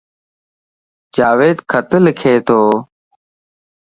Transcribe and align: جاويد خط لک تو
جاويد 1.15 1.57
خط 1.69 1.89
لک 2.05 2.21
تو 2.47 2.59